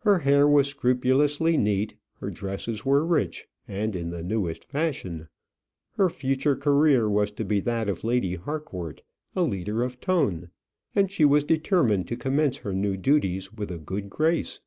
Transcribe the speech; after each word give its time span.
Her 0.00 0.18
hair 0.18 0.48
was 0.48 0.66
scrupulously 0.66 1.56
neat, 1.56 1.94
her 2.18 2.30
dresses 2.30 2.84
were 2.84 3.06
rich 3.06 3.46
and 3.68 3.94
in 3.94 4.10
the 4.10 4.24
newest 4.24 4.64
fashion. 4.64 5.28
Her 5.92 6.08
future 6.08 6.56
career 6.56 7.08
was 7.08 7.30
to 7.30 7.44
be 7.44 7.60
that 7.60 7.88
of 7.88 8.02
Lady 8.02 8.34
Harcourt, 8.34 9.04
a 9.36 9.42
leader 9.44 9.84
of 9.84 10.00
ton; 10.00 10.50
and 10.96 11.12
she 11.12 11.24
was 11.24 11.44
determined 11.44 12.08
to 12.08 12.16
commence 12.16 12.56
her 12.56 12.72
new 12.72 12.96
duties 12.96 13.52
with 13.52 13.70
a 13.70 13.78
good 13.78 14.10
grace. 14.10 14.58